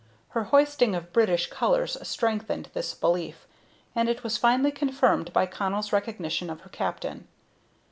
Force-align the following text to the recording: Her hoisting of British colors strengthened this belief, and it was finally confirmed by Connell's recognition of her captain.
Her 0.29 0.45
hoisting 0.45 0.95
of 0.95 1.13
British 1.13 1.45
colors 1.47 1.95
strengthened 2.01 2.71
this 2.73 2.95
belief, 2.95 3.45
and 3.93 4.09
it 4.09 4.23
was 4.23 4.35
finally 4.35 4.71
confirmed 4.71 5.31
by 5.31 5.45
Connell's 5.45 5.93
recognition 5.93 6.49
of 6.49 6.61
her 6.61 6.69
captain. 6.71 7.27